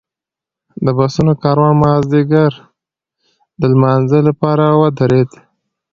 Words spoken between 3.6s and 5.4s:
لمانځه لپاره ودرېد.